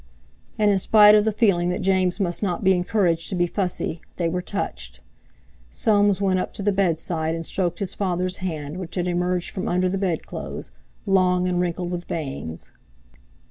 And 0.57 0.71
in 0.71 0.79
spite 0.79 1.13
of 1.13 1.25
the 1.25 1.31
feeling 1.31 1.69
that 1.69 1.83
James 1.83 2.19
must 2.19 2.41
not 2.41 2.63
be 2.63 2.73
encouraged 2.73 3.29
to 3.29 3.35
be 3.35 3.45
fussy, 3.45 4.01
they 4.17 4.27
were 4.27 4.41
touched. 4.41 4.99
Soames 5.69 6.19
went 6.19 6.39
up 6.39 6.55
to 6.55 6.63
the 6.63 6.71
bedside 6.71 7.35
and 7.35 7.45
stroked 7.45 7.77
his 7.77 7.93
father's 7.93 8.37
hand 8.37 8.77
which 8.77 8.95
had 8.95 9.07
emerged 9.07 9.51
from 9.51 9.69
under 9.69 9.89
the 9.89 9.99
bedclothes, 9.99 10.71
long 11.05 11.47
and 11.47 11.59
wrinkled 11.61 11.91
with 11.91 12.05
veins. 12.05 12.71